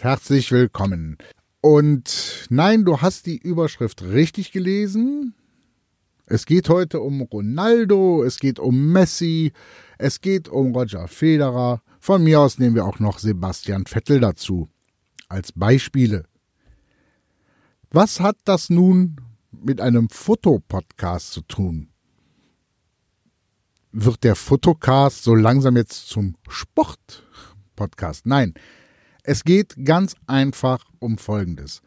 [0.00, 1.16] Herzlich willkommen.
[1.60, 5.34] Und nein, du hast die Überschrift richtig gelesen.
[6.26, 9.52] Es geht heute um Ronaldo, es geht um Messi,
[9.96, 11.80] es geht um Roger Federer.
[12.00, 14.68] Von mir aus nehmen wir auch noch Sebastian Vettel dazu.
[15.28, 16.24] Als Beispiele.
[17.90, 19.16] Was hat das nun
[19.52, 21.88] mit einem Fotopodcast zu tun?
[23.92, 28.26] Wird der Fotocast so langsam jetzt zum Sportpodcast?
[28.26, 28.54] Nein,
[29.24, 31.82] es geht ganz einfach um Folgendes.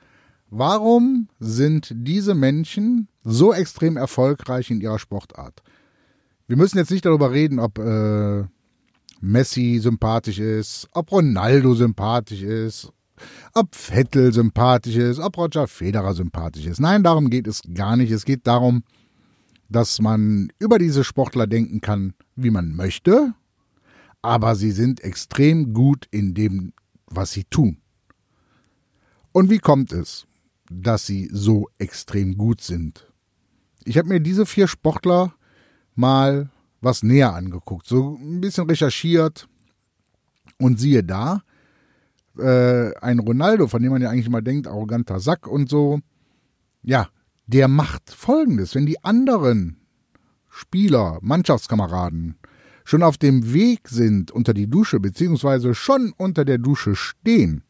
[0.49, 5.61] Warum sind diese Menschen so extrem erfolgreich in ihrer Sportart?
[6.47, 8.45] Wir müssen jetzt nicht darüber reden, ob äh,
[9.19, 12.91] Messi sympathisch ist, ob Ronaldo sympathisch ist,
[13.53, 16.79] ob Vettel sympathisch ist, ob Roger Federer sympathisch ist.
[16.79, 18.11] Nein, darum geht es gar nicht.
[18.11, 18.83] Es geht darum,
[19.69, 23.33] dass man über diese Sportler denken kann, wie man möchte,
[24.21, 26.73] aber sie sind extrem gut in dem,
[27.09, 27.77] was sie tun.
[29.31, 30.27] Und wie kommt es,
[30.69, 33.11] dass sie so extrem gut sind?
[33.85, 35.33] Ich habe mir diese vier Sportler
[35.95, 36.49] mal
[36.81, 39.47] was näher angeguckt, so ein bisschen recherchiert
[40.59, 41.43] und siehe da,
[42.37, 45.99] äh, ein Ronaldo, von dem man ja eigentlich immer denkt, arroganter Sack und so,
[46.83, 47.09] ja,
[47.47, 48.75] der macht Folgendes.
[48.75, 49.77] Wenn die anderen
[50.49, 52.37] Spieler, Mannschaftskameraden
[52.87, 57.63] schon auf dem Weg sind unter die Dusche, beziehungsweise schon unter der Dusche stehen,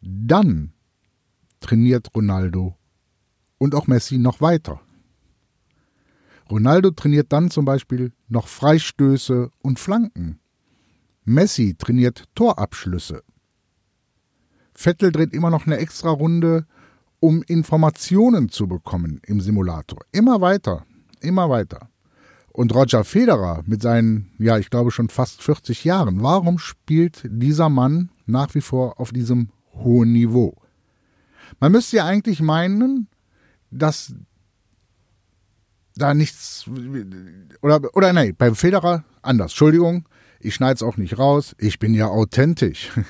[0.00, 0.72] dann
[1.58, 2.76] trainiert Ronaldo
[3.58, 4.80] und auch Messi noch weiter.
[6.48, 10.38] Ronaldo trainiert dann zum Beispiel noch Freistöße und Flanken.
[11.24, 13.24] Messi trainiert Torabschlüsse.
[14.72, 16.66] Vettel dreht immer noch eine extra Runde,
[17.18, 19.98] um Informationen zu bekommen im Simulator.
[20.12, 20.86] Immer weiter,
[21.20, 21.91] immer weiter.
[22.52, 27.70] Und Roger Federer mit seinen, ja, ich glaube schon fast 40 Jahren, warum spielt dieser
[27.70, 30.54] Mann nach wie vor auf diesem hohen Niveau?
[31.60, 33.08] Man müsste ja eigentlich meinen,
[33.70, 34.14] dass
[35.96, 36.66] da nichts
[37.60, 39.52] oder oder nein, beim Federer anders.
[39.52, 40.08] Entschuldigung,
[40.40, 41.54] ich schneide es auch nicht raus.
[41.58, 42.90] Ich bin ja authentisch.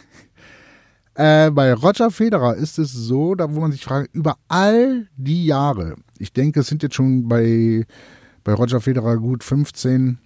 [1.14, 5.44] Äh, bei Roger Federer ist es so, da wo man sich fragt, über all die
[5.44, 7.84] Jahre, ich denke, es sind jetzt schon bei,
[8.44, 10.18] bei Roger Federer gut 15,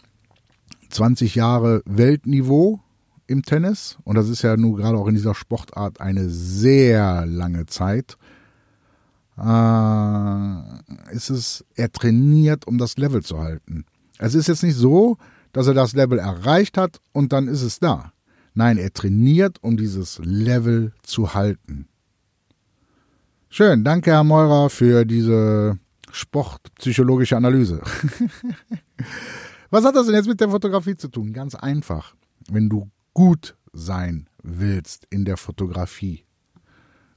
[0.91, 2.81] 20 Jahre Weltniveau
[3.27, 3.99] im Tennis.
[4.04, 8.16] Und das ist ja nun gerade auch in dieser Sportart eine sehr lange Zeit.
[9.38, 13.84] Äh, ist es, er trainiert, um das Level zu halten.
[14.19, 15.19] Es ist jetzt nicht so,
[15.53, 18.12] dass er das Level erreicht hat und dann ist es da.
[18.55, 21.88] Nein, er trainiert, um dieses Level zu halten.
[23.50, 25.78] Schön, danke Herr Meurer für diese
[26.16, 27.82] sportpsychologische Analyse.
[29.71, 31.32] Was hat das denn jetzt mit der Fotografie zu tun?
[31.32, 32.15] Ganz einfach.
[32.50, 36.25] Wenn du gut sein willst in der Fotografie,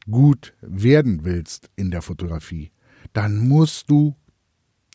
[0.10, 2.72] gut werden willst in der Fotografie,
[3.14, 4.16] dann musst du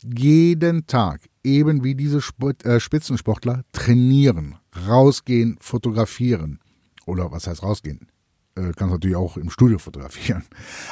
[0.02, 4.56] jeden Tag, eben wie diese äh, Spitzensportler, trainieren
[4.86, 6.60] rausgehen, fotografieren.
[7.06, 8.08] Oder was heißt rausgehen?
[8.56, 10.44] Äh, kannst natürlich auch im Studio fotografieren.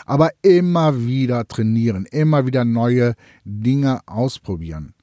[0.04, 3.14] Aber immer wieder trainieren, immer wieder neue
[3.44, 4.94] Dinge ausprobieren.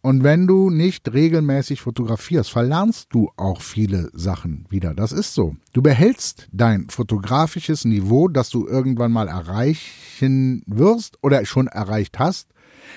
[0.00, 4.94] Und wenn du nicht regelmäßig fotografierst, verlernst du auch viele Sachen wieder.
[4.94, 5.54] Das ist so.
[5.72, 12.48] Du behältst dein fotografisches Niveau, das du irgendwann mal erreichen wirst oder schon erreicht hast.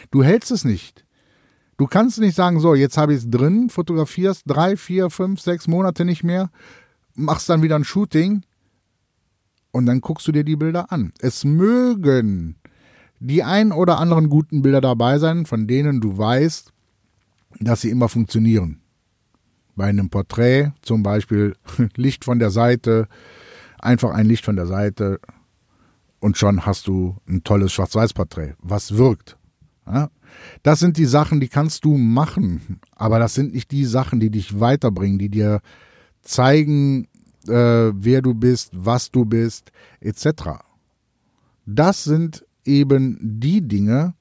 [0.09, 1.05] Du hältst es nicht.
[1.77, 5.67] Du kannst nicht sagen, so, jetzt habe ich es drin, fotografierst drei, vier, fünf, sechs
[5.67, 6.49] Monate nicht mehr,
[7.13, 8.43] machst dann wieder ein Shooting
[9.75, 11.11] und dann guckst du dir die Bilder an.
[11.19, 12.55] Es mögen
[13.19, 16.71] die ein oder anderen guten Bilder dabei sein, von denen du weißt,
[17.59, 18.79] dass sie immer funktionieren.
[19.75, 21.57] Bei einem Porträt zum Beispiel
[21.97, 23.09] Licht von der Seite,
[23.77, 25.19] einfach ein Licht von der Seite
[26.21, 29.35] und schon hast du ein tolles Schwarz-Weiß-Porträt, was wirkt.
[29.85, 30.09] Ja?
[30.63, 34.29] Das sind die Sachen, die kannst du machen, aber das sind nicht die Sachen, die
[34.29, 35.59] dich weiterbringen, die dir
[36.21, 37.09] zeigen,
[37.47, 40.59] äh, wer du bist, was du bist, etc.
[41.65, 44.13] Das sind eben die Dinge,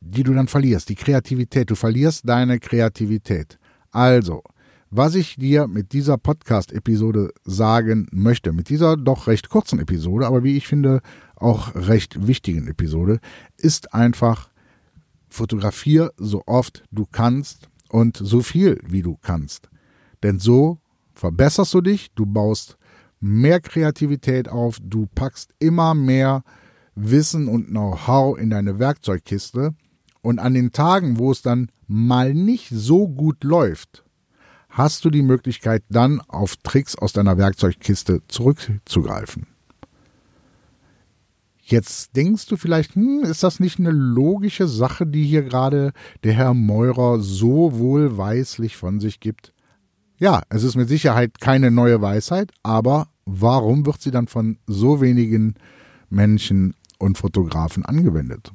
[0.00, 1.70] die du dann verlierst, die Kreativität.
[1.70, 3.58] Du verlierst deine Kreativität.
[3.90, 4.42] Also,
[4.90, 10.44] was ich dir mit dieser Podcast-Episode sagen möchte, mit dieser doch recht kurzen Episode, aber
[10.44, 11.02] wie ich finde,
[11.36, 13.20] auch recht wichtigen Episode,
[13.58, 14.50] ist einfach,
[15.28, 19.68] fotografier so oft du kannst und so viel wie du kannst.
[20.22, 20.78] Denn so
[21.18, 22.78] verbesserst du dich, du baust
[23.20, 26.44] mehr Kreativität auf, du packst immer mehr
[26.94, 29.74] Wissen und Know-how in deine Werkzeugkiste
[30.22, 34.04] und an den Tagen, wo es dann mal nicht so gut läuft,
[34.68, 39.46] hast du die Möglichkeit, dann auf Tricks aus deiner Werkzeugkiste zurückzugreifen.
[41.62, 45.92] Jetzt denkst du vielleicht, hm, ist das nicht eine logische Sache, die hier gerade
[46.22, 49.52] der Herr Meurer so wohlweislich von sich gibt?
[50.18, 55.00] Ja, es ist mit Sicherheit keine neue Weisheit, aber warum wird sie dann von so
[55.00, 55.54] wenigen
[56.10, 58.52] Menschen und Fotografen angewendet?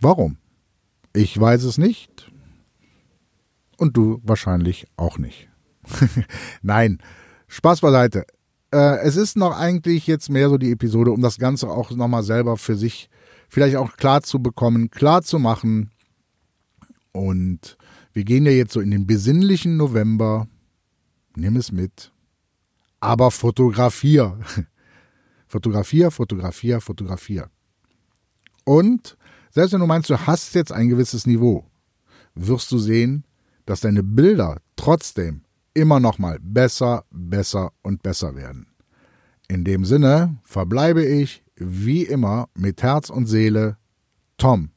[0.00, 0.38] Warum?
[1.12, 2.30] Ich weiß es nicht.
[3.76, 5.48] Und du wahrscheinlich auch nicht.
[6.62, 6.98] Nein,
[7.48, 8.26] Spaß beiseite.
[8.72, 12.22] Äh, es ist noch eigentlich jetzt mehr so die Episode, um das Ganze auch nochmal
[12.22, 13.10] selber für sich
[13.48, 15.90] vielleicht auch klar zu bekommen, klar zu machen.
[17.12, 17.76] Und
[18.12, 20.48] wir gehen ja jetzt so in den besinnlichen November.
[21.36, 22.12] Nimm es mit.
[22.98, 24.38] Aber fotografier.
[25.46, 27.50] fotografier, fotografier, fotografier.
[28.64, 29.16] Und
[29.50, 31.66] selbst wenn du meinst, du hast jetzt ein gewisses Niveau,
[32.34, 33.24] wirst du sehen,
[33.66, 35.42] dass deine Bilder trotzdem
[35.74, 38.66] immer noch mal besser, besser und besser werden.
[39.48, 43.76] In dem Sinne verbleibe ich wie immer mit Herz und Seele
[44.38, 44.70] Tom.